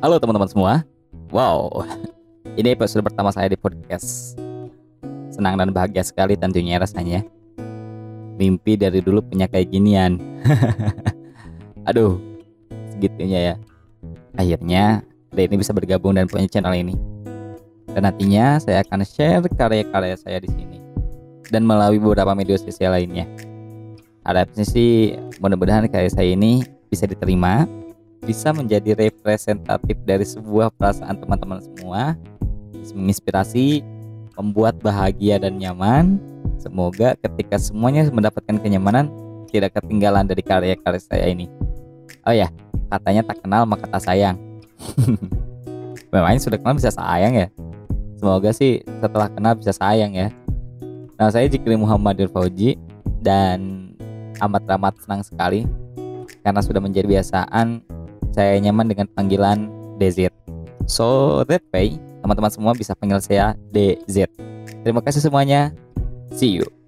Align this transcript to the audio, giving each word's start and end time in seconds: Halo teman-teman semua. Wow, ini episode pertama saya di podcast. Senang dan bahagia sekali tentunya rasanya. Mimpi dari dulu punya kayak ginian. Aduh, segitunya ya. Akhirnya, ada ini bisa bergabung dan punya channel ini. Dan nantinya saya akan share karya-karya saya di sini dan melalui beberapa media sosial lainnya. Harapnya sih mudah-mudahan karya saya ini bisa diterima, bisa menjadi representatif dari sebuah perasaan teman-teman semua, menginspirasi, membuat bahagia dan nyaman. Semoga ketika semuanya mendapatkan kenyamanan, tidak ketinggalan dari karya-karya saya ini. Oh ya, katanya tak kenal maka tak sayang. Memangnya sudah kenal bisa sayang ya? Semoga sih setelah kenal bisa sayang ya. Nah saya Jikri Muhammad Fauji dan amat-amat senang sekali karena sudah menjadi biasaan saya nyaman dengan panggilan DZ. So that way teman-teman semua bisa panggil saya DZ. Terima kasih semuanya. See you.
Halo 0.00 0.16
teman-teman 0.16 0.48
semua. 0.48 0.72
Wow, 1.28 1.84
ini 2.58 2.72
episode 2.72 3.04
pertama 3.04 3.28
saya 3.36 3.52
di 3.52 3.58
podcast. 3.60 4.32
Senang 5.28 5.60
dan 5.60 5.68
bahagia 5.76 6.00
sekali 6.00 6.40
tentunya 6.40 6.80
rasanya. 6.80 7.20
Mimpi 8.40 8.80
dari 8.80 9.04
dulu 9.04 9.20
punya 9.20 9.44
kayak 9.44 9.68
ginian. 9.68 10.16
Aduh, 11.92 12.16
segitunya 12.96 13.52
ya. 13.52 13.54
Akhirnya, 14.40 15.04
ada 15.36 15.40
ini 15.44 15.60
bisa 15.60 15.76
bergabung 15.76 16.16
dan 16.16 16.24
punya 16.24 16.48
channel 16.48 16.72
ini. 16.72 16.96
Dan 17.92 18.08
nantinya 18.08 18.56
saya 18.56 18.80
akan 18.80 19.04
share 19.04 19.44
karya-karya 19.52 20.16
saya 20.16 20.40
di 20.40 20.48
sini 20.48 20.80
dan 21.52 21.68
melalui 21.68 22.00
beberapa 22.00 22.32
media 22.32 22.56
sosial 22.56 22.96
lainnya. 22.96 23.28
Harapnya 24.24 24.64
sih 24.64 25.12
mudah-mudahan 25.44 25.84
karya 25.92 26.08
saya 26.08 26.32
ini 26.32 26.64
bisa 26.88 27.04
diterima, 27.04 27.68
bisa 28.24 28.52
menjadi 28.52 28.92
representatif 28.96 29.96
dari 30.04 30.24
sebuah 30.24 30.72
perasaan 30.76 31.16
teman-teman 31.16 31.60
semua, 31.64 32.16
menginspirasi, 32.92 33.80
membuat 34.36 34.78
bahagia 34.80 35.40
dan 35.40 35.56
nyaman. 35.56 36.20
Semoga 36.60 37.16
ketika 37.16 37.56
semuanya 37.56 38.04
mendapatkan 38.12 38.60
kenyamanan, 38.60 39.08
tidak 39.48 39.80
ketinggalan 39.80 40.28
dari 40.28 40.44
karya-karya 40.44 41.00
saya 41.00 41.26
ini. 41.28 41.48
Oh 42.28 42.34
ya, 42.36 42.52
katanya 42.92 43.24
tak 43.24 43.40
kenal 43.40 43.64
maka 43.64 43.88
tak 43.88 44.02
sayang. 44.04 44.36
Memangnya 46.12 46.42
sudah 46.42 46.58
kenal 46.60 46.76
bisa 46.76 46.92
sayang 46.92 47.32
ya? 47.32 47.48
Semoga 48.20 48.52
sih 48.52 48.84
setelah 49.00 49.32
kenal 49.32 49.56
bisa 49.56 49.72
sayang 49.72 50.12
ya. 50.12 50.28
Nah 51.16 51.32
saya 51.32 51.48
Jikri 51.48 51.76
Muhammad 51.76 52.20
Fauji 52.28 52.76
dan 53.24 53.92
amat-amat 54.40 54.96
senang 55.04 55.22
sekali 55.24 55.64
karena 56.40 56.60
sudah 56.64 56.80
menjadi 56.80 57.04
biasaan 57.08 57.84
saya 58.40 58.56
nyaman 58.56 58.88
dengan 58.88 59.04
panggilan 59.12 59.68
DZ. 60.00 60.32
So 60.88 61.40
that 61.44 61.60
way 61.76 62.00
teman-teman 62.24 62.48
semua 62.48 62.72
bisa 62.72 62.96
panggil 62.96 63.20
saya 63.20 63.52
DZ. 63.68 64.32
Terima 64.80 65.04
kasih 65.04 65.20
semuanya. 65.20 65.76
See 66.32 66.56
you. 66.56 66.79